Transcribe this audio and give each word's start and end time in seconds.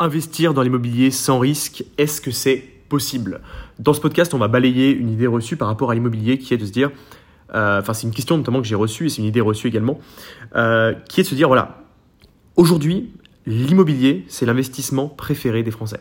Investir 0.00 0.54
dans 0.54 0.62
l'immobilier 0.62 1.10
sans 1.10 1.40
risque, 1.40 1.84
est-ce 1.98 2.20
que 2.20 2.30
c'est 2.30 2.62
possible? 2.88 3.40
Dans 3.80 3.92
ce 3.92 4.00
podcast, 4.00 4.32
on 4.32 4.38
va 4.38 4.46
balayer 4.46 4.90
une 4.92 5.10
idée 5.10 5.26
reçue 5.26 5.56
par 5.56 5.66
rapport 5.66 5.90
à 5.90 5.94
l'immobilier 5.94 6.38
qui 6.38 6.54
est 6.54 6.56
de 6.56 6.64
se 6.64 6.70
dire, 6.70 6.92
euh, 7.52 7.80
enfin 7.80 7.94
c'est 7.94 8.06
une 8.06 8.14
question 8.14 8.36
notamment 8.36 8.60
que 8.60 8.66
j'ai 8.68 8.76
reçue 8.76 9.06
et 9.06 9.08
c'est 9.08 9.22
une 9.22 9.26
idée 9.26 9.40
reçue 9.40 9.66
également, 9.66 9.98
euh, 10.54 10.94
qui 11.08 11.20
est 11.20 11.24
de 11.24 11.28
se 11.28 11.34
dire, 11.34 11.48
voilà, 11.48 11.82
aujourd'hui, 12.54 13.10
l'immobilier, 13.44 14.24
c'est 14.28 14.46
l'investissement 14.46 15.08
préféré 15.08 15.64
des 15.64 15.72
Français. 15.72 16.00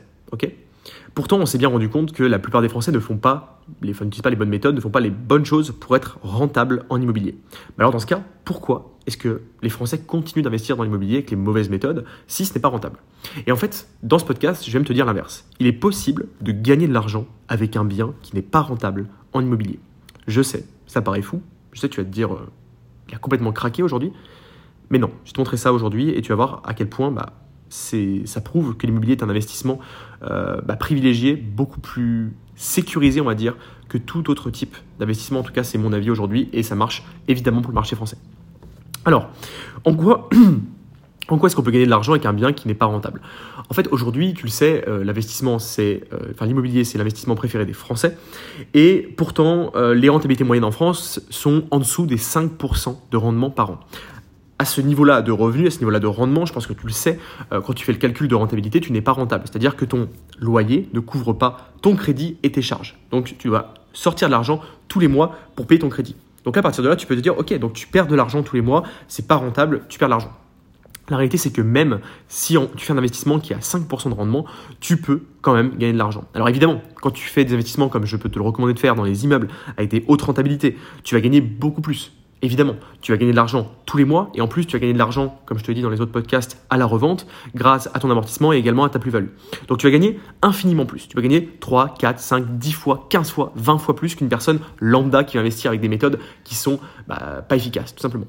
Pourtant, 1.15 1.39
on 1.39 1.47
s'est 1.47 1.57
bien 1.57 1.69
rendu 1.69 1.89
compte 1.89 2.11
que 2.11 2.21
la 2.21 2.37
plupart 2.37 2.61
des 2.61 2.69
Français 2.69 2.91
ne 2.91 2.99
font 2.99 3.17
pas, 3.17 3.63
les, 3.81 3.93
n'utilisent 3.93 4.21
pas 4.21 4.29
les 4.29 4.35
bonnes 4.35 4.49
méthodes, 4.49 4.75
ne 4.75 4.81
font 4.81 4.91
pas 4.91 4.99
les 4.99 5.09
bonnes 5.09 5.45
choses 5.45 5.73
pour 5.79 5.95
être 5.95 6.19
rentables 6.21 6.85
en 6.89 7.01
immobilier. 7.01 7.35
Mais 7.77 7.81
alors 7.81 7.91
dans 7.91 7.99
ce 7.99 8.05
cas, 8.05 8.21
pourquoi? 8.45 8.96
Est-ce 9.07 9.17
que 9.17 9.41
les 9.63 9.69
Français 9.69 9.99
continuent 9.99 10.43
d'investir 10.43 10.75
dans 10.75 10.83
l'immobilier 10.83 11.15
avec 11.15 11.31
les 11.31 11.37
mauvaises 11.37 11.69
méthodes 11.69 12.03
si 12.27 12.45
ce 12.45 12.53
n'est 12.53 12.59
pas 12.59 12.67
rentable? 12.67 12.99
Et 13.47 13.53
en 13.53 13.55
fait, 13.55 13.87
dans 14.03 14.19
ce 14.19 14.25
podcast, 14.25 14.65
je 14.65 14.71
vais 14.71 14.79
me 14.79 14.85
te 14.85 14.91
dire 14.91 15.05
l'inverse. 15.05 15.47
Il 15.59 15.67
est 15.67 15.73
possible 15.73 16.27
de 16.41 16.51
gagner 16.51 16.87
de 16.87 16.93
l'argent 16.93 17.25
avec 17.47 17.77
un 17.77 17.85
bien 17.85 18.13
qui 18.21 18.35
n'est 18.35 18.41
pas 18.41 18.59
rentable 18.59 19.07
en 19.31 19.41
immobilier. 19.41 19.79
Je 20.27 20.41
sais, 20.41 20.65
ça 20.87 21.01
paraît 21.01 21.21
fou. 21.21 21.41
Je 21.71 21.79
sais, 21.79 21.89
tu 21.89 22.01
vas 22.01 22.05
te 22.05 22.11
dire, 22.11 22.33
euh, 22.33 22.49
il 23.07 23.15
a 23.15 23.17
complètement 23.17 23.53
craqué 23.53 23.81
aujourd'hui. 23.81 24.11
Mais 24.89 24.99
non, 24.99 25.11
je 25.23 25.29
vais 25.29 25.33
te 25.33 25.39
montrer 25.39 25.57
ça 25.57 25.71
aujourd'hui 25.71 26.09
et 26.09 26.21
tu 26.21 26.29
vas 26.29 26.35
voir 26.35 26.61
à 26.65 26.73
quel 26.73 26.89
point 26.89 27.09
bah, 27.11 27.33
ça 27.69 28.41
prouve 28.41 28.75
que 28.75 28.85
l'immobilier 28.85 29.13
est 29.13 29.23
un 29.23 29.29
investissement 29.29 29.79
euh, 30.23 30.59
bah, 30.61 30.75
privilégié, 30.75 31.35
beaucoup 31.35 31.79
plus 31.79 32.33
sécurisé, 32.55 33.21
on 33.21 33.25
va 33.25 33.35
dire, 33.35 33.55
que 33.87 33.97
tout 33.97 34.29
autre 34.29 34.49
type 34.49 34.75
d'investissement. 34.99 35.39
En 35.39 35.43
tout 35.43 35.53
cas, 35.53 35.63
c'est 35.63 35.77
mon 35.77 35.93
avis 35.93 36.09
aujourd'hui 36.09 36.49
et 36.51 36.63
ça 36.63 36.75
marche 36.75 37.05
évidemment 37.29 37.61
pour 37.61 37.71
le 37.71 37.75
marché 37.75 37.95
français. 37.95 38.17
Alors, 39.07 39.29
en 39.85 39.95
quoi, 39.95 40.29
en 41.29 41.37
quoi 41.37 41.47
est-ce 41.47 41.55
qu'on 41.55 41.63
peut 41.63 41.71
gagner 41.71 41.85
de 41.85 41.89
l'argent 41.89 42.11
avec 42.11 42.25
un 42.25 42.33
bien 42.33 42.53
qui 42.53 42.67
n'est 42.67 42.75
pas 42.75 42.85
rentable? 42.85 43.21
En 43.69 43.73
fait, 43.73 43.87
aujourd'hui, 43.91 44.33
tu 44.35 44.45
le 44.45 44.51
sais, 44.51 44.83
euh, 44.87 45.03
l'investissement, 45.03 45.57
c'est, 45.57 46.03
euh, 46.13 46.45
l'immobilier, 46.45 46.83
c'est 46.83 46.99
l'investissement 46.99 47.35
préféré 47.35 47.65
des 47.65 47.73
Français. 47.73 48.15
Et 48.75 49.13
pourtant, 49.17 49.71
les 49.95 50.09
rentabilités 50.09 50.43
moyennes 50.43 50.63
en 50.63 50.71
France 50.71 51.21
sont 51.29 51.63
en 51.71 51.79
dessous 51.79 52.05
des 52.05 52.17
5% 52.17 52.97
de 53.09 53.17
rendement 53.17 53.49
par 53.49 53.71
an 53.71 53.79
à 54.59 54.65
ce 54.65 54.81
niveau-là 54.81 55.21
de 55.21 55.31
revenus, 55.31 55.67
à 55.67 55.71
ce 55.71 55.79
niveau-là 55.79 55.99
de 55.99 56.07
rendement, 56.07 56.45
je 56.45 56.53
pense 56.53 56.65
que 56.65 56.73
tu 56.73 56.87
le 56.87 56.91
sais, 56.91 57.19
euh, 57.51 57.61
quand 57.61 57.73
tu 57.73 57.85
fais 57.85 57.91
le 57.91 57.99
calcul 57.99 58.27
de 58.27 58.35
rentabilité, 58.35 58.81
tu 58.81 58.91
n'es 58.91 59.01
pas 59.01 59.11
rentable. 59.11 59.43
C'est-à-dire 59.45 59.75
que 59.75 59.85
ton 59.85 60.09
loyer 60.39 60.89
ne 60.93 60.99
couvre 60.99 61.33
pas 61.33 61.71
ton 61.81 61.95
crédit 61.95 62.37
et 62.43 62.51
tes 62.51 62.61
charges. 62.61 62.97
Donc 63.11 63.35
tu 63.37 63.49
vas 63.49 63.73
sortir 63.93 64.27
de 64.27 64.31
l'argent 64.31 64.61
tous 64.87 64.99
les 64.99 65.07
mois 65.07 65.35
pour 65.55 65.67
payer 65.67 65.79
ton 65.79 65.89
crédit. 65.89 66.15
Donc 66.47 66.55
à 66.55 66.61
partir 66.61 66.81
de 66.81 66.87
là, 66.87 66.95
tu 66.95 67.05
peux 67.05 67.17
te 67.17 67.19
dire, 67.19 67.37
ok, 67.37 67.53
donc 67.59 67.73
tu 67.73 67.87
perds 67.87 68.07
de 68.07 68.15
l'argent 68.15 68.41
tous 68.41 68.55
les 68.55 68.61
mois, 68.61 68.83
c'est 69.09 69.27
pas 69.27 69.35
rentable, 69.35 69.81
tu 69.89 69.99
perds 69.99 70.07
de 70.07 70.11
l'argent. 70.11 70.31
La 71.09 71.17
réalité, 71.17 71.35
c'est 71.35 71.51
que 71.51 71.61
même 71.61 71.99
si 72.29 72.55
tu 72.77 72.85
fais 72.85 72.93
un 72.93 72.97
investissement 72.97 73.41
qui 73.41 73.53
a 73.53 73.57
5% 73.57 74.11
de 74.11 74.13
rendement, 74.13 74.45
tu 74.79 74.95
peux 74.95 75.23
quand 75.41 75.53
même 75.53 75.71
gagner 75.71 75.91
de 75.91 75.97
l'argent. 75.97 76.23
Alors 76.33 76.47
évidemment, 76.47 76.81
quand 77.01 77.11
tu 77.11 77.27
fais 77.27 77.43
des 77.43 77.53
investissements 77.53 77.89
comme 77.89 78.05
je 78.05 78.15
peux 78.15 78.29
te 78.29 78.39
le 78.39 78.45
recommander 78.45 78.73
de 78.73 78.79
faire 78.79 78.95
dans 78.95 79.03
les 79.03 79.25
immeubles 79.25 79.49
avec 79.75 79.91
des 79.91 80.05
hautes 80.07 80.21
rentabilités, 80.21 80.77
tu 81.03 81.15
vas 81.15 81.19
gagner 81.19 81.41
beaucoup 81.41 81.81
plus. 81.81 82.13
Évidemment, 82.43 82.75
tu 83.01 83.11
vas 83.11 83.17
gagner 83.17 83.31
de 83.31 83.35
l'argent 83.35 83.71
tous 83.85 83.97
les 83.97 84.05
mois 84.05 84.29
et 84.35 84.41
en 84.41 84.47
plus 84.47 84.65
tu 84.67 84.73
vas 84.73 84.79
gagner 84.79 84.93
de 84.93 84.97
l'argent, 84.99 85.41
comme 85.45 85.57
je 85.57 85.63
te 85.63 85.71
dis 85.71 85.81
dans 85.81 85.89
les 85.89 86.01
autres 86.01 86.11
podcasts, 86.11 86.63
à 86.69 86.77
la 86.77 86.85
revente 86.85 87.25
grâce 87.55 87.89
à 87.93 87.99
ton 87.99 88.11
amortissement 88.11 88.53
et 88.53 88.57
également 88.57 88.83
à 88.83 88.89
ta 88.89 88.99
plus-value. 88.99 89.29
Donc 89.67 89.79
tu 89.79 89.87
vas 89.87 89.91
gagner 89.91 90.19
infiniment 90.43 90.85
plus. 90.85 91.07
Tu 91.07 91.15
vas 91.15 91.23
gagner 91.23 91.49
3, 91.59 91.95
4, 91.97 92.19
5, 92.19 92.57
10 92.59 92.71
fois, 92.73 93.07
15 93.09 93.31
fois, 93.31 93.53
20 93.55 93.79
fois 93.79 93.95
plus 93.95 94.13
qu'une 94.13 94.29
personne 94.29 94.59
lambda 94.79 95.23
qui 95.23 95.37
va 95.37 95.41
investir 95.41 95.69
avec 95.69 95.81
des 95.81 95.89
méthodes 95.89 96.19
qui 96.43 96.53
sont 96.53 96.79
bah, 97.07 97.43
pas 97.47 97.55
efficaces, 97.55 97.95
tout 97.95 98.01
simplement. 98.01 98.27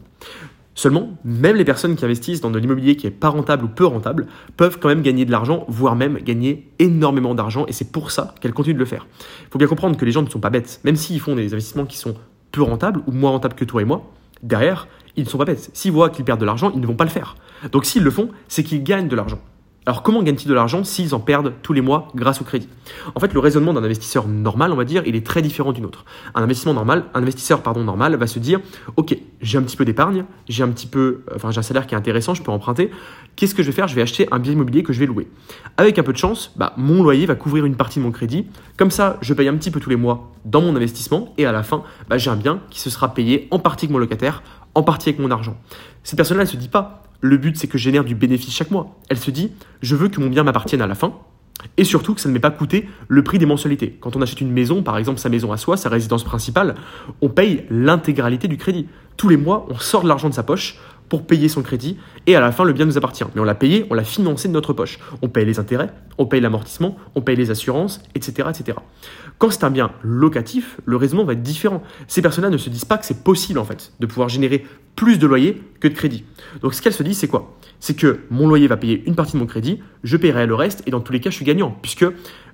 Seulement, 0.79 1.19
même 1.25 1.57
les 1.57 1.65
personnes 1.65 1.97
qui 1.97 2.05
investissent 2.05 2.41
dans 2.41 2.53
de 2.53 2.59
l'immobilier 2.61 2.95
qui 2.95 3.09
est 3.09 3.11
pas 3.11 3.31
rentable 3.31 3.65
ou 3.65 3.69
peu 3.69 3.85
rentable 3.85 4.29
peuvent 4.57 4.79
quand 4.79 4.87
même 4.87 5.03
gagner 5.03 5.25
de 5.25 5.33
l'argent, 5.33 5.65
voire 5.67 5.97
même 5.97 6.19
gagner 6.19 6.71
énormément 6.79 7.35
d'argent, 7.35 7.67
et 7.67 7.73
c'est 7.73 7.91
pour 7.91 8.13
ça 8.13 8.33
qu'elles 8.41 8.55
continuent 8.55 8.75
de 8.77 8.79
le 8.79 8.85
faire. 8.85 9.09
Il 9.41 9.51
faut 9.51 9.59
bien 9.59 9.67
comprendre 9.67 9.97
que 9.97 10.05
les 10.05 10.13
gens 10.13 10.23
ne 10.23 10.31
sont 10.31 10.39
pas 10.39 10.51
bêtes, 10.51 10.81
même 10.85 10.95
s'ils 10.95 11.19
font 11.19 11.35
des 11.35 11.53
investissements 11.53 11.85
qui 11.85 11.97
sont 11.97 12.15
peu 12.53 12.63
rentable 12.63 13.01
ou 13.07 13.13
moins 13.13 13.31
rentable 13.31 13.55
que 13.55 13.65
toi 13.65 13.83
et 13.83 13.85
moi, 13.85 14.11
derrière, 14.43 14.89
ils 15.17 15.25
ne 15.25 15.29
sont 15.29 15.39
pas 15.39 15.45
bêtes. 15.45 15.71
S'ils 15.73 15.93
voient 15.93 16.11
qu'ils 16.11 16.25
perdent 16.25 16.41
de 16.41 16.47
l'argent, 16.47 16.71
ils 16.75 16.81
ne 16.81 16.87
vont 16.87 16.95
pas 16.95 17.05
le 17.05 17.11
faire. 17.11 17.37
Donc 17.73 17.85
s'ils 17.85 18.03
le 18.03 18.11
font, 18.11 18.31
c'est 18.47 18.63
qu'ils 18.63 18.83
gagnent 18.83 19.09
de 19.09 19.17
l'argent. 19.17 19.41
Alors 19.89 20.03
comment 20.03 20.23
gagnent-ils 20.23 20.47
de 20.47 20.53
l'argent 20.53 20.85
s'ils 20.85 21.15
en 21.15 21.19
perdent 21.19 21.55
tous 21.63 21.73
les 21.73 21.81
mois 21.81 22.09
grâce 22.15 22.43
au 22.43 22.45
crédit? 22.45 22.69
En 23.15 23.21
fait, 23.21 23.33
le 23.33 23.41
raisonnement 23.41 23.73
d'un 23.73 23.83
investisseur 23.83 24.29
normal, 24.29 24.71
on 24.71 24.77
va 24.77 24.85
dire, 24.85 25.03
il 25.07 25.17
est 25.17 25.25
très 25.25 25.41
différent 25.41 25.73
d'une 25.73 25.87
autre. 25.87 26.05
Un 26.35 26.43
investissement 26.43 26.75
normal, 26.75 27.07
un 27.15 27.23
investisseur 27.23 27.63
normal 27.75 28.15
va 28.17 28.27
se 28.27 28.39
dire 28.39 28.61
OK, 28.97 29.17
j'ai 29.41 29.57
un 29.57 29.63
petit 29.63 29.79
peu 29.79 29.87
d'épargne, 29.87 30.27
j'ai 30.47 30.63
un 30.63 30.69
petit 30.69 30.87
peu 30.87 31.23
enfin 31.35 31.53
j'ai 31.53 31.61
un 31.61 31.63
salaire 31.63 31.87
qui 31.87 31.95
est 31.95 31.97
intéressant, 31.97 32.35
je 32.35 32.43
peux 32.43 32.53
emprunter. 32.53 32.91
Qu'est-ce 33.35 33.55
que 33.55 33.63
je 33.63 33.69
vais 33.69 33.73
faire? 33.73 33.89
Je 33.89 33.95
vais 33.95 34.03
acheter 34.03 34.29
un 34.31 34.39
bien 34.39 34.53
immobilier 34.53 34.83
que 34.83 34.93
je 34.93 35.01
vais 35.01 35.07
louer. 35.07 35.27
Avec 35.79 35.99
un 35.99 36.03
peu 36.03 36.13
de 36.13 36.19
chance, 36.19 36.53
bah, 36.57 36.75
mon 36.77 37.03
loyer 37.03 37.25
va 37.25 37.35
couvrir 37.35 37.65
une 37.65 37.75
partie 37.75 37.99
de 37.99 38.05
mon 38.05 38.11
crédit. 38.11 38.45
Comme 38.77 38.91
ça, 38.91 39.17
je 39.23 39.33
paye 39.33 39.49
un 39.49 39.57
petit 39.57 39.71
peu 39.71 39.81
tous 39.81 39.89
les 39.89 39.97
mois 39.97 40.33
dans 40.45 40.61
mon 40.61 40.77
investissement 40.77 41.33
et 41.39 41.47
à 41.47 41.53
la 41.53 41.63
fin, 41.63 41.83
bah, 42.11 42.19
j'ai 42.19 42.29
un 42.29 42.37
bien 42.37 42.61
qui 42.69 42.81
se 42.81 42.91
sera 42.91 43.15
payé 43.15 43.49
en 43.51 43.59
partie 43.59 43.87
avec 43.87 43.93
mon 43.95 43.99
locataire, 43.99 44.43
en 44.75 44.83
partie 44.83 45.09
avec 45.09 45.19
mon 45.19 45.31
argent. 45.31 45.57
Cette 46.03 46.19
personne-là, 46.19 46.43
elle 46.43 46.49
se 46.49 46.59
dit 46.59 46.69
pas 46.69 47.05
le 47.21 47.37
but, 47.37 47.57
c'est 47.57 47.67
que 47.67 47.79
je 47.79 47.85
génère 47.85 48.05
du 48.05 48.15
bénéfice 48.15 48.55
chaque 48.55 48.71
mois. 48.71 48.99
Elle 49.09 49.19
se 49.19 49.31
dit, 49.31 49.53
je 49.83 49.97
veux 49.97 50.09
que 50.09 50.21
mon 50.21 50.29
bien 50.29 50.45
m'appartienne 50.45 50.83
à 50.83 50.87
la 50.87 50.95
fin. 50.95 51.15
Et 51.77 51.85
surtout 51.85 52.15
que 52.15 52.21
ça 52.21 52.29
ne 52.29 52.35
m'ait 52.35 52.41
pas 52.41 52.53
coûté 52.53 52.89
le 53.09 53.25
prix 53.25 53.39
des 53.39 53.47
mensualités. 53.47 53.97
Quand 54.01 54.15
on 54.15 54.23
achète 54.23 54.41
une 54.41 54.53
maison, 54.53 54.83
par 54.83 54.97
exemple 54.97 55.19
sa 55.19 55.29
maison 55.29 55.51
à 55.51 55.57
soi, 55.57 55.77
sa 55.77 55.89
résidence 55.89 56.23
principale, 56.23 56.77
on 57.21 57.29
paye 57.29 57.65
l'intégralité 57.69 58.47
du 58.47 58.57
crédit. 58.57 58.87
Tous 59.17 59.29
les 59.29 59.37
mois, 59.37 59.67
on 59.69 59.77
sort 59.77 60.05
de 60.05 60.09
l'argent 60.09 60.29
de 60.29 60.35
sa 60.35 60.45
poche 60.45 60.77
pour 61.09 61.27
payer 61.27 61.49
son 61.49 61.63
crédit 61.63 61.97
et 62.27 62.37
à 62.37 62.41
la 62.41 62.53
fin 62.53 62.65
le 62.65 62.73
bien 62.73 62.85
nous 62.85 62.99
appartient. 62.99 63.25
Mais 63.35 63.41
on 63.41 63.45
l'a 63.45 63.55
payé, 63.55 63.87
on 63.91 63.95
l'a 63.95 64.05
financé 64.05 64.49
de 64.49 64.53
notre 64.53 64.73
poche. 64.73 64.99
On 65.23 65.29
paye 65.29 65.45
les 65.45 65.59
intérêts, 65.59 65.91
on 66.19 66.27
paye 66.27 66.41
l'amortissement, 66.41 66.97
on 67.15 67.21
paye 67.21 67.37
les 67.37 67.51
assurances, 67.51 68.01
etc. 68.15 68.49
etc. 68.51 68.79
Quand 69.39 69.51
c'est 69.51 69.65
un 69.65 69.71
bien 69.71 69.93
locatif, 70.03 70.81
le 70.85 70.97
raisonnement 70.97 71.25
va 71.25 71.33
être 71.33 71.43
différent. 71.43 71.83
Ces 72.09 72.23
personnes-là 72.23 72.51
ne 72.51 72.57
se 72.57 72.71
disent 72.71 72.85
pas 72.85 72.99
que 72.99 73.07
c'est 73.07 73.23
possible 73.23 73.59
en 73.59 73.65
fait 73.65 73.93
de 74.01 74.07
pouvoir 74.07 74.29
générer 74.29 74.67
plus 74.97 75.19
de 75.19 75.27
loyer 75.27 75.63
que 75.81 75.87
de 75.87 75.95
crédit. 75.95 76.25
Donc 76.61 76.75
ce 76.75 76.83
qu'elles 76.83 76.93
se 76.93 77.05
disent 77.05 77.19
c'est 77.19 77.29
quoi? 77.29 77.57
C'est 77.79 77.95
que 77.95 78.21
mon 78.31 78.49
loyer 78.49 78.67
va 78.67 78.77
payer 78.77 79.05
une 79.07 79.15
partie 79.15 79.35
de 79.35 79.39
mon 79.39 79.47
crédit, 79.47 79.81
je 80.03 80.17
paierai 80.17 80.47
le 80.47 80.57
reste 80.57 80.83
et 80.87 80.91
dans 80.91 81.01
tous 81.01 81.13
les 81.13 81.21
cas 81.21 81.31
je 81.31 81.37
suis 81.37 81.45
gagnant 81.45 81.77
puisque 81.81 82.05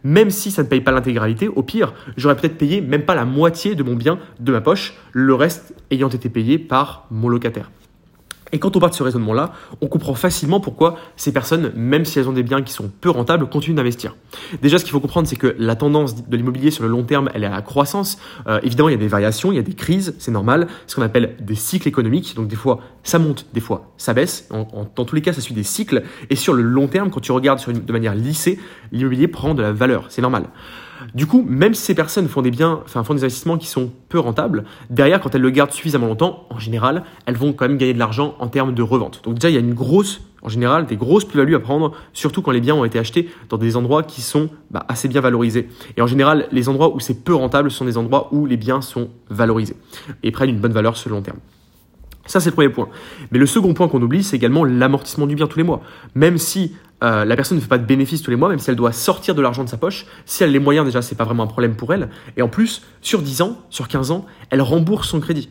même 0.03 0.31
si 0.31 0.51
ça 0.51 0.63
ne 0.63 0.69
paye 0.69 0.83
pas 0.83 0.93
l'intégralité, 0.93 1.49
au 1.49 1.63
pire, 1.63 1.95
j'aurais 2.19 2.37
peut-être 2.37 2.59
payé 2.59 2.83
même 2.83 3.07
pas 3.07 3.15
la 3.15 3.25
moitié 3.25 3.75
de 3.75 3.83
mon 3.83 3.97
bien 3.97 4.19
de 4.39 4.53
ma 4.53 4.61
poche, 4.61 4.93
le 5.13 5.35
reste 5.35 5.75
ayant 5.91 6.11
été 6.11 6.29
payé 6.29 6.59
par 6.59 7.07
mon 7.11 7.31
locataire. 7.31 7.71
Et 8.53 8.59
quand 8.59 8.77
on 8.77 8.81
part 8.81 8.91
de 8.91 8.95
ce 8.95 9.03
raisonnement-là, 9.03 9.53
on 9.81 9.89
comprend 9.89 10.15
facilement 10.15 10.61
pourquoi 10.61 10.97
ces 11.17 11.33
personnes, 11.33 11.73
même 11.75 12.05
si 12.05 12.19
elles 12.19 12.29
ont 12.29 12.33
des 12.33 12.43
biens 12.43 12.63
qui 12.63 12.73
sont 12.73 12.91
peu 13.01 13.11
rentables, 13.11 13.49
continuent 13.49 13.77
d'investir. 13.77 14.17
Déjà, 14.63 14.79
ce 14.79 14.85
qu'il 14.85 14.93
faut 14.93 15.01
comprendre, 15.01 15.27
c'est 15.27 15.37
que 15.37 15.57
la 15.59 15.77
tendance 15.77 16.29
de 16.29 16.37
l'immobilier 16.37 16.71
sur 16.71 16.85
le 16.85 16.89
long 16.89 17.03
terme, 17.03 17.31
elle 17.35 17.43
est 17.43 17.49
à 17.49 17.51
la 17.51 17.63
croissance. 17.63 18.19
Euh, 18.47 18.61
évidemment, 18.63 18.89
il 18.91 18.93
y 18.93 18.97
a 18.97 18.99
des 18.99 19.09
variations, 19.09 19.51
il 19.51 19.57
y 19.57 19.59
a 19.59 19.63
des 19.63 19.75
crises, 19.75 20.15
c'est 20.19 20.31
normal. 20.31 20.69
Ce 20.87 20.95
qu'on 20.95 21.03
appelle 21.03 21.37
des 21.41 21.55
cycles 21.55 21.89
économiques. 21.89 22.35
Donc 22.37 22.49
des 22.49 22.57
fois, 22.57 22.81
ça 23.03 23.19
monte, 23.19 23.47
des 23.53 23.61
fois, 23.61 23.93
ça 23.97 24.15
baisse. 24.15 24.49
dans 24.51 25.05
tous 25.05 25.15
les 25.15 25.23
cas, 25.23 25.33
ça 25.33 25.41
suit 25.41 25.55
des 25.55 25.63
cycles. 25.63 26.03
Et 26.31 26.37
sur 26.37 26.53
le 26.53 26.63
long 26.63 26.87
terme, 26.87 27.11
quand 27.11 27.21
tu 27.21 27.33
regardes 27.33 27.61
de 27.67 27.93
manière 27.93 28.15
lissée, 28.15 28.59
l'immobilier 28.93 29.29
prend 29.29 29.55
de 29.55 29.63
la 29.63 29.73
valeur. 29.73 30.07
C'est 30.09 30.23
normal. 30.23 30.45
Du 31.15 31.27
coup, 31.27 31.45
même 31.47 31.75
si 31.75 31.83
ces 31.83 31.95
personnes 31.95 32.29
font 32.29 32.43
des 32.43 32.53
investissements 32.61 33.59
qui 33.59 33.67
sont 33.67 33.91
peu 34.09 34.19
rentables, 34.19 34.65
derrière, 34.91 35.21
quand 35.21 35.35
elles 35.35 35.41
le 35.41 35.51
gardent 35.51 35.73
suffisamment 35.73 36.07
longtemps, 36.07 36.47
en 36.51 36.59
général, 36.59 37.05
elles 37.27 37.37
vont 37.37 37.53
quand 37.53 37.69
même 37.69 37.79
gagner 37.79 37.95
de 37.95 37.99
l'argent 37.99 38.35
en 38.39 38.49
termes 38.49 38.75
de 38.75 38.83
revente. 38.83 39.21
Donc 39.25 39.35
déjà, 39.35 39.51
il 39.51 39.55
y 39.55 39.57
a 39.57 39.61
une 39.61 39.75
grosse, 39.75 40.23
en 40.43 40.49
général, 40.49 40.87
des 40.87 40.97
grosses 40.97 41.25
plus-values 41.25 41.57
à 41.57 41.61
prendre, 41.61 41.93
surtout 42.13 42.43
quand 42.43 42.51
les 42.51 42.61
biens 42.61 42.75
ont 42.75 42.85
été 42.85 42.99
achetés 42.99 43.29
dans 43.49 43.59
des 43.59 43.77
endroits 43.77 44.03
qui 44.03 44.21
sont 44.21 44.49
bah, 44.71 44.85
assez 44.89 45.09
bien 45.09 45.21
valorisés. 45.21 45.69
Et 45.97 46.03
en 46.03 46.07
général, 46.07 46.49
les 46.53 46.69
endroits 46.69 46.95
où 46.95 47.01
c'est 47.01 47.25
peu 47.25 47.35
rentable 47.35 47.71
sont 47.71 47.85
des 47.85 47.97
endroits 47.97 48.29
où 48.33 48.47
les 48.47 48.57
biens 48.57 48.81
sont 48.81 49.09
valorisés 49.31 49.77
et 50.23 50.31
prennent 50.31 50.51
une 50.51 50.61
bonne 50.61 50.73
valeur 50.73 50.97
sur 50.97 51.11
le 51.11 51.17
long 51.17 51.23
terme. 51.23 51.39
Ça, 52.27 52.41
c'est 52.41 52.51
le 52.51 52.55
premier 52.55 52.71
point. 52.71 52.89
Mais 53.31 53.39
le 53.39 53.47
second 53.47 53.75
point 53.75 53.89
qu'on 53.89 54.01
oublie, 54.03 54.23
c'est 54.23 54.37
également 54.37 54.65
l'amortissement 54.65 55.27
du 55.27 55.35
bien 55.35 55.47
tous 55.47 55.59
les 55.59 55.65
mois. 55.65 55.83
Même 56.15 56.39
si 56.39 56.75
euh, 57.03 57.25
la 57.25 57.37
personne 57.37 57.59
ne 57.59 57.63
fait 57.63 57.69
pas 57.69 57.79
de 57.79 57.85
bénéfices 57.85 58.23
tous 58.23 58.31
les 58.31 58.37
mois, 58.37 58.49
même 58.49 58.59
si 58.59 58.71
elle 58.71 58.77
doit 58.77 58.93
sortir 58.93 59.35
de 59.35 59.43
l'argent 59.43 59.65
de 59.65 59.69
sa 59.69 59.77
poche, 59.77 60.07
si 60.25 60.43
elle 60.43 60.49
a 60.51 60.53
les 60.53 60.59
moyens, 60.59 60.87
déjà, 60.87 61.03
c'est 61.03 61.17
pas 61.17 61.25
vraiment 61.25 61.43
un 61.43 61.49
problème 61.49 61.77
pour 61.77 61.93
elle. 61.93 62.09
Et 62.37 62.43
en 62.43 62.49
plus, 62.49 62.83
sur 63.03 63.21
10 63.21 63.43
ans, 63.43 63.59
sur 63.69 63.89
15 63.89 64.11
ans, 64.11 64.27
elle 64.51 64.63
rembourse 64.63 65.09
son 65.09 65.21
crédit. 65.21 65.51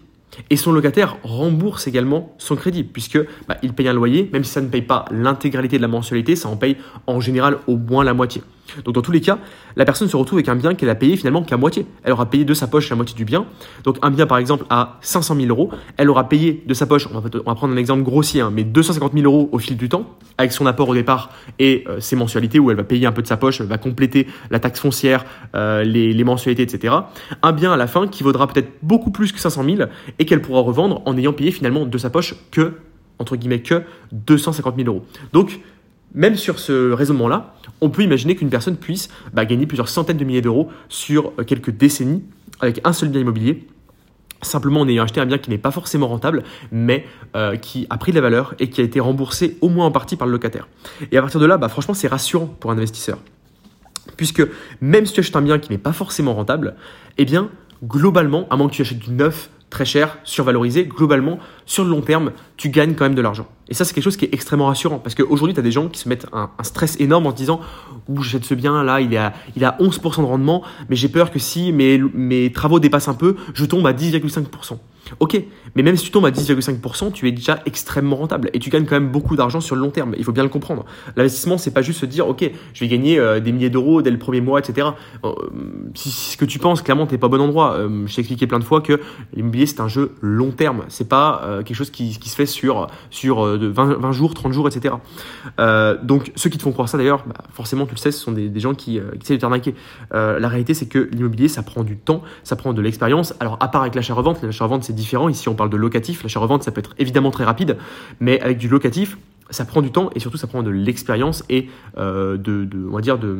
Et 0.49 0.57
son 0.57 0.71
locataire 0.71 1.17
rembourse 1.23 1.87
également 1.87 2.33
son 2.39 2.55
crédit, 2.55 2.83
puisque 2.83 3.19
bah, 3.47 3.57
il 3.61 3.73
paye 3.73 3.87
un 3.87 3.93
loyer, 3.93 4.29
même 4.33 4.43
si 4.43 4.51
ça 4.51 4.61
ne 4.61 4.67
paye 4.67 4.81
pas 4.81 5.05
l'intégralité 5.11 5.77
de 5.77 5.81
la 5.83 5.87
mensualité, 5.87 6.35
ça 6.35 6.49
en 6.49 6.57
paye 6.57 6.77
en 7.05 7.19
général 7.19 7.59
au 7.67 7.77
moins 7.77 8.03
la 8.03 8.15
moitié. 8.15 8.41
Donc 8.85 8.95
dans 8.95 9.01
tous 9.01 9.11
les 9.11 9.21
cas, 9.21 9.37
la 9.75 9.85
personne 9.85 10.07
se 10.07 10.15
retrouve 10.15 10.37
avec 10.37 10.49
un 10.49 10.55
bien 10.55 10.73
qu'elle 10.73 10.89
a 10.89 10.95
payé 10.95 11.15
finalement 11.17 11.43
qu'à 11.43 11.57
moitié. 11.57 11.85
Elle 12.03 12.13
aura 12.13 12.29
payé 12.29 12.45
de 12.45 12.53
sa 12.53 12.67
poche 12.67 12.89
la 12.89 12.95
moitié 12.95 13.15
du 13.15 13.25
bien. 13.25 13.45
Donc 13.83 13.97
un 14.01 14.09
bien 14.09 14.25
par 14.25 14.37
exemple 14.37 14.65
à 14.69 14.97
500 15.01 15.35
000 15.35 15.47
euros, 15.47 15.69
elle 15.97 16.09
aura 16.09 16.29
payé 16.29 16.63
de 16.65 16.73
sa 16.73 16.85
poche, 16.85 17.07
on 17.13 17.19
va, 17.19 17.55
prendre 17.55 17.73
un 17.73 17.77
exemple 17.77 18.03
grossier, 18.03 18.41
hein, 18.41 18.51
mais 18.53 18.63
250 18.63 19.13
000 19.13 19.25
euros 19.25 19.49
au 19.51 19.59
fil 19.59 19.77
du 19.77 19.89
temps, 19.89 20.05
avec 20.37 20.51
son 20.51 20.65
apport 20.65 20.89
au 20.89 20.95
départ 20.95 21.29
et 21.59 21.83
euh, 21.87 21.99
ses 21.99 22.15
mensualités 22.15 22.59
où 22.59 22.71
elle 22.71 22.77
va 22.77 22.83
payer 22.83 23.05
un 23.05 23.11
peu 23.11 23.21
de 23.21 23.27
sa 23.27 23.37
poche, 23.37 23.61
elle 23.61 23.67
va 23.67 23.77
compléter 23.77 24.27
la 24.49 24.59
taxe 24.59 24.79
foncière, 24.79 25.25
euh, 25.55 25.83
les, 25.83 26.13
les, 26.13 26.23
mensualités, 26.23 26.63
etc. 26.63 26.93
Un 27.41 27.51
bien 27.51 27.71
à 27.71 27.77
la 27.77 27.87
fin 27.87 28.07
qui 28.07 28.23
vaudra 28.23 28.47
peut-être 28.47 28.71
beaucoup 28.81 29.11
plus 29.11 29.31
que 29.31 29.39
500 29.39 29.63
000 29.63 29.89
et 30.19 30.25
qu'elle 30.25 30.41
pourra 30.41 30.61
revendre 30.61 31.01
en 31.05 31.17
ayant 31.17 31.33
payé 31.33 31.51
finalement 31.51 31.85
de 31.85 31.97
sa 31.97 32.09
poche 32.09 32.35
que, 32.51 32.73
entre 33.19 33.35
guillemets, 33.35 33.61
que 33.61 33.83
250 34.11 34.75
000 34.77 34.87
euros. 34.87 35.05
Donc 35.33 35.59
même 36.13 36.35
sur 36.35 36.59
ce 36.59 36.91
raisonnement-là, 36.91 37.55
on 37.81 37.89
peut 37.89 38.03
imaginer 38.03 38.35
qu'une 38.35 38.49
personne 38.49 38.77
puisse 38.77 39.09
bah, 39.33 39.45
gagner 39.45 39.65
plusieurs 39.65 39.89
centaines 39.89 40.17
de 40.17 40.25
milliers 40.25 40.41
d'euros 40.41 40.69
sur 40.89 41.33
euh, 41.39 41.43
quelques 41.43 41.71
décennies 41.71 42.23
avec 42.59 42.81
un 42.83 42.93
seul 42.93 43.09
bien 43.09 43.21
immobilier 43.21 43.67
simplement 44.45 44.81
en 44.81 44.87
ayant 44.87 45.03
acheté 45.03 45.19
un 45.21 45.25
bien 45.25 45.37
qui 45.37 45.49
n'est 45.49 45.57
pas 45.57 45.71
forcément 45.71 46.07
rentable, 46.07 46.43
mais 46.71 47.05
euh, 47.35 47.55
qui 47.55 47.87
a 47.89 47.97
pris 47.97 48.11
de 48.11 48.17
la 48.17 48.21
valeur 48.21 48.55
et 48.59 48.69
qui 48.69 48.81
a 48.81 48.83
été 48.83 48.99
remboursé 48.99 49.57
au 49.61 49.69
moins 49.69 49.85
en 49.85 49.91
partie 49.91 50.15
par 50.15 50.27
le 50.27 50.33
locataire. 50.33 50.67
Et 51.11 51.17
à 51.17 51.21
partir 51.21 51.39
de 51.39 51.45
là, 51.45 51.57
bah, 51.57 51.69
franchement, 51.69 51.93
c'est 51.93 52.07
rassurant 52.07 52.47
pour 52.47 52.71
un 52.71 52.77
investisseur. 52.77 53.19
Puisque 54.17 54.43
même 54.81 55.05
si 55.05 55.13
tu 55.13 55.21
achètes 55.21 55.35
un 55.35 55.41
bien 55.41 55.59
qui 55.59 55.71
n'est 55.71 55.77
pas 55.77 55.93
forcément 55.93 56.33
rentable, 56.33 56.75
eh 57.17 57.25
bien, 57.25 57.49
globalement, 57.83 58.47
à 58.49 58.57
moins 58.57 58.67
que 58.67 58.73
tu 58.73 58.81
achètes 58.81 58.99
du 58.99 59.11
neuf, 59.11 59.49
très 59.73 59.85
cher, 59.85 60.19
survalorisé, 60.23 60.85
globalement, 60.85 61.39
sur 61.65 61.83
le 61.83 61.89
long 61.89 62.01
terme, 62.01 62.31
tu 62.57 62.69
gagnes 62.69 62.93
quand 62.93 63.05
même 63.05 63.15
de 63.15 63.21
l'argent. 63.21 63.47
Et 63.67 63.73
ça, 63.73 63.85
c'est 63.85 63.93
quelque 63.93 64.03
chose 64.03 64.17
qui 64.17 64.25
est 64.25 64.33
extrêmement 64.33 64.67
rassurant. 64.67 64.99
Parce 64.99 65.15
qu'aujourd'hui, 65.15 65.55
tu 65.55 65.59
as 65.59 65.63
des 65.63 65.71
gens 65.71 65.89
qui 65.89 65.99
se 65.99 66.07
mettent 66.07 66.27
un, 66.31 66.49
stress 66.61 66.99
énorme 66.99 67.25
en 67.25 67.31
se 67.31 67.35
disant 67.35 67.59
Ouh, 68.07 68.21
j'achète 68.21 68.45
ce 68.45 68.53
bien, 68.53 68.83
là, 68.83 69.01
il 69.01 69.13
est 69.13 69.17
à, 69.17 69.33
il 69.55 69.65
a 69.65 69.75
11% 69.79 70.21
de 70.21 70.25
rendement, 70.25 70.61
mais 70.89 70.95
j'ai 70.95 71.09
peur 71.09 71.31
que 71.31 71.39
si 71.39 71.73
mes, 71.73 71.97
mes 72.13 72.51
travaux 72.51 72.79
dépassent 72.79 73.07
un 73.07 73.15
peu, 73.15 73.35
je 73.53 73.65
tombe 73.65 73.85
à 73.87 73.93
10,5%. 73.93 74.77
Ok, 75.19 75.41
mais 75.75 75.83
même 75.83 75.97
si 75.97 76.05
tu 76.05 76.11
tombes 76.11 76.25
à 76.25 76.31
10,5%, 76.31 77.11
tu 77.11 77.27
es 77.27 77.31
déjà 77.31 77.59
extrêmement 77.65 78.15
rentable 78.15 78.49
et 78.53 78.59
tu 78.59 78.69
gagnes 78.69 78.85
quand 78.85 78.95
même 78.95 79.11
beaucoup 79.11 79.35
d'argent 79.35 79.59
sur 79.59 79.75
le 79.75 79.81
long 79.81 79.89
terme. 79.89 80.15
Il 80.17 80.23
faut 80.23 80.31
bien 80.31 80.43
le 80.43 80.49
comprendre. 80.49 80.85
L'investissement, 81.15 81.57
c'est 81.57 81.71
pas 81.71 81.81
juste 81.81 81.99
se 81.99 82.05
dire, 82.05 82.27
ok, 82.27 82.49
je 82.73 82.79
vais 82.79 82.87
gagner 82.87 83.19
euh, 83.19 83.39
des 83.39 83.51
milliers 83.51 83.69
d'euros 83.69 84.01
dès 84.01 84.11
le 84.11 84.17
premier 84.17 84.41
mois, 84.41 84.59
etc. 84.59 84.87
Euh, 85.23 85.33
si, 85.93 86.09
ce 86.09 86.37
que 86.37 86.45
tu 86.45 86.57
penses, 86.57 86.81
clairement, 86.81 87.05
t'es 87.05 87.17
pas 87.17 87.27
au 87.27 87.29
bon 87.29 87.41
endroit. 87.41 87.73
Euh, 87.73 88.07
je 88.07 88.15
t'ai 88.15 88.21
expliqué 88.21 88.47
plein 88.47 88.59
de 88.59 88.63
fois 88.63 88.81
que 88.81 88.99
l'immobilier, 89.35 89.62
c'est 89.65 89.79
un 89.79 89.87
jeu 89.87 90.13
long 90.21 90.51
terme. 90.51 90.83
C'est 90.89 91.07
pas 91.07 91.41
quelque 91.65 91.75
chose 91.75 91.91
qui, 91.91 92.13
se 92.13 92.35
fait 92.35 92.45
sur, 92.45 92.87
sur 93.09 93.57
de 93.57 93.67
20, 93.67 93.95
20, 93.99 94.11
jours, 94.11 94.33
30 94.33 94.53
jours, 94.53 94.67
etc. 94.67 94.95
donc, 96.03 96.31
ceux 96.35 96.49
qui 96.49 96.57
te 96.57 96.63
font 96.63 96.71
croire 96.71 96.89
ça, 96.89 96.97
d'ailleurs, 96.97 97.23
bah, 97.25 97.35
forcément, 97.51 97.85
tu 97.85 97.93
le 97.93 97.99
sais, 97.99 98.11
ce 98.11 98.19
sont 98.19 98.31
des, 98.31 98.49
des 98.49 98.59
gens 98.59 98.73
qui, 98.73 98.99
qui 99.19 99.23
essaient 99.23 99.35
de 99.35 99.41
t'arnaquer. 99.41 99.75
la 100.11 100.47
réalité, 100.47 100.73
c'est 100.73 100.87
que 100.87 101.09
l'immobilier, 101.11 101.47
ça 101.47 101.63
prend 101.63 101.83
du 101.83 101.97
temps, 101.97 102.21
ça 102.43 102.55
prend 102.55 102.73
de 102.73 102.81
l'expérience. 102.81 103.33
Alors, 103.39 103.57
à 103.59 103.67
part 103.67 103.81
avec 103.81 103.95
l'achat-revente, 103.95 104.41
l'achat-revente, 104.43 104.83
c'est 104.83 104.93
différent. 104.93 105.29
Ici, 105.29 105.49
on 105.49 105.55
parle 105.55 105.69
de 105.69 105.77
locatif. 105.77 106.23
L'achat-revente, 106.23 106.63
ça 106.63 106.71
peut 106.71 106.79
être 106.79 106.93
évidemment 106.97 107.31
très 107.31 107.43
rapide, 107.43 107.77
mais 108.19 108.39
avec 108.41 108.57
du 108.57 108.67
locatif, 108.67 109.17
ça 109.49 109.65
prend 109.65 109.81
du 109.81 109.91
temps 109.91 110.09
et 110.15 110.19
surtout 110.19 110.37
ça 110.37 110.47
prend 110.47 110.63
de 110.63 110.69
l'expérience 110.69 111.43
et 111.49 111.69
euh, 111.97 112.37
de, 112.37 112.67
on 112.89 112.95
va 112.95 113.01
dire 113.01 113.17
de, 113.17 113.37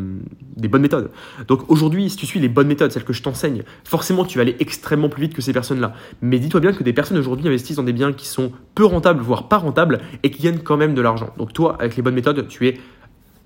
des 0.55 0.67
bonnes 0.67 0.81
méthodes. 0.81 1.09
Donc 1.47 1.69
aujourd'hui, 1.69 2.09
si 2.09 2.17
tu 2.17 2.25
suis 2.25 2.39
les 2.39 2.50
bonnes 2.50 2.67
méthodes, 2.67 2.91
celles 2.91 3.03
que 3.03 3.13
je 3.13 3.23
t'enseigne, 3.23 3.63
forcément 3.83 4.25
tu 4.25 4.38
vas 4.38 4.44
aller 4.44 4.55
extrêmement 4.59 5.09
plus 5.09 5.21
vite 5.23 5.33
que 5.33 5.41
ces 5.41 5.53
personnes-là. 5.53 5.94
Mais 6.21 6.39
dis-toi 6.39 6.59
bien 6.59 6.73
que 6.73 6.83
des 6.83 6.94
personnes 6.94 7.17
aujourd'hui 7.17 7.47
investissent 7.47 7.77
dans 7.77 7.83
des 7.83 7.94
biens 7.94 8.13
qui 8.13 8.27
sont 8.27 8.51
peu 8.75 8.85
rentables, 8.85 9.21
voire 9.21 9.47
pas 9.47 9.57
rentables, 9.57 10.00
et 10.23 10.31
qui 10.31 10.44
gagnent 10.44 10.59
quand 10.59 10.77
même 10.77 10.94
de 10.94 11.01
l'argent. 11.01 11.33
Donc 11.38 11.53
toi, 11.53 11.75
avec 11.79 11.95
les 11.95 12.01
bonnes 12.01 12.15
méthodes, 12.15 12.47
tu 12.47 12.67
es 12.67 12.79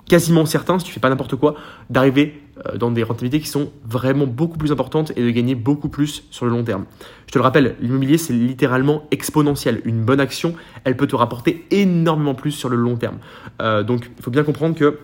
quasiment 0.07 0.45
certain, 0.45 0.79
si 0.79 0.85
tu 0.85 0.91
fais 0.91 0.99
pas 0.99 1.09
n'importe 1.09 1.35
quoi, 1.35 1.55
d'arriver 1.89 2.41
dans 2.75 2.91
des 2.91 3.03
rentabilités 3.03 3.39
qui 3.39 3.47
sont 3.47 3.71
vraiment 3.85 4.27
beaucoup 4.27 4.57
plus 4.57 4.71
importantes 4.71 5.11
et 5.15 5.23
de 5.23 5.29
gagner 5.29 5.55
beaucoup 5.55 5.89
plus 5.89 6.23
sur 6.31 6.45
le 6.45 6.51
long 6.51 6.63
terme. 6.63 6.85
Je 7.27 7.31
te 7.31 7.37
le 7.37 7.43
rappelle, 7.43 7.75
l'immobilier, 7.81 8.17
c'est 8.17 8.33
littéralement 8.33 9.03
exponentiel. 9.11 9.81
Une 9.85 10.03
bonne 10.03 10.19
action, 10.19 10.55
elle 10.83 10.95
peut 10.95 11.07
te 11.07 11.15
rapporter 11.15 11.65
énormément 11.71 12.35
plus 12.35 12.51
sur 12.51 12.69
le 12.69 12.77
long 12.77 12.95
terme. 12.95 13.17
Euh, 13.61 13.83
donc, 13.83 14.09
il 14.17 14.23
faut 14.23 14.31
bien 14.31 14.43
comprendre 14.43 14.75
que 14.75 14.99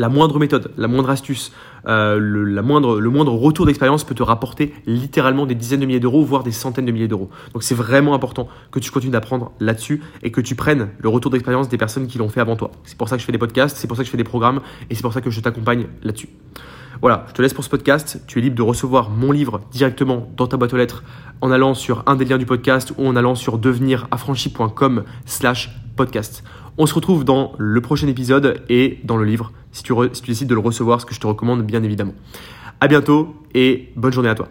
la 0.00 0.08
moindre 0.08 0.38
méthode, 0.38 0.72
la 0.78 0.88
moindre 0.88 1.10
astuce, 1.10 1.52
euh, 1.86 2.18
le, 2.18 2.62
moindre, 2.62 2.98
le 2.98 3.10
moindre 3.10 3.34
retour 3.34 3.66
d'expérience 3.66 4.02
peut 4.02 4.14
te 4.14 4.22
rapporter 4.22 4.72
littéralement 4.86 5.44
des 5.44 5.54
dizaines 5.54 5.80
de 5.80 5.84
milliers 5.84 6.00
d'euros, 6.00 6.24
voire 6.24 6.42
des 6.42 6.52
centaines 6.52 6.86
de 6.86 6.90
milliers 6.90 7.06
d'euros. 7.06 7.28
Donc 7.52 7.62
c'est 7.62 7.74
vraiment 7.74 8.14
important 8.14 8.48
que 8.70 8.78
tu 8.78 8.90
continues 8.90 9.12
d'apprendre 9.12 9.52
là-dessus 9.60 10.00
et 10.22 10.30
que 10.32 10.40
tu 10.40 10.54
prennes 10.54 10.88
le 10.98 11.08
retour 11.10 11.30
d'expérience 11.30 11.68
des 11.68 11.76
personnes 11.76 12.06
qui 12.06 12.16
l'ont 12.16 12.30
fait 12.30 12.40
avant 12.40 12.56
toi. 12.56 12.70
C'est 12.84 12.96
pour 12.96 13.10
ça 13.10 13.16
que 13.16 13.20
je 13.20 13.26
fais 13.26 13.32
des 13.32 13.38
podcasts, 13.38 13.76
c'est 13.76 13.88
pour 13.88 13.96
ça 13.98 14.02
que 14.02 14.06
je 14.06 14.10
fais 14.10 14.16
des 14.16 14.24
programmes 14.24 14.60
et 14.88 14.94
c'est 14.94 15.02
pour 15.02 15.12
ça 15.12 15.20
que 15.20 15.28
je 15.28 15.38
t'accompagne 15.40 15.86
là-dessus. 16.02 16.30
Voilà, 17.00 17.24
je 17.28 17.32
te 17.32 17.40
laisse 17.40 17.54
pour 17.54 17.64
ce 17.64 17.70
podcast. 17.70 18.20
Tu 18.26 18.38
es 18.38 18.42
libre 18.42 18.56
de 18.56 18.62
recevoir 18.62 19.08
mon 19.10 19.32
livre 19.32 19.60
directement 19.72 20.28
dans 20.36 20.46
ta 20.46 20.58
boîte 20.58 20.74
aux 20.74 20.76
lettres 20.76 21.02
en 21.40 21.50
allant 21.50 21.74
sur 21.74 22.02
un 22.06 22.14
des 22.14 22.26
liens 22.26 22.36
du 22.36 22.44
podcast 22.44 22.92
ou 22.98 23.06
en 23.06 23.16
allant 23.16 23.34
sur 23.34 23.58
deveniraffranchi.com 23.58 25.04
slash 25.24 25.70
podcast. 25.96 26.44
On 26.76 26.86
se 26.86 26.94
retrouve 26.94 27.24
dans 27.24 27.52
le 27.58 27.80
prochain 27.80 28.06
épisode 28.06 28.62
et 28.68 29.00
dans 29.04 29.16
le 29.16 29.24
livre 29.24 29.52
si 29.72 29.82
tu, 29.82 29.94
si 30.12 30.22
tu 30.22 30.30
décides 30.30 30.48
de 30.48 30.54
le 30.54 30.60
recevoir, 30.60 31.00
ce 31.00 31.06
que 31.06 31.14
je 31.14 31.20
te 31.20 31.26
recommande 31.26 31.62
bien 31.62 31.82
évidemment. 31.82 32.14
À 32.80 32.88
bientôt 32.88 33.34
et 33.54 33.92
bonne 33.96 34.12
journée 34.12 34.28
à 34.28 34.34
toi. 34.34 34.48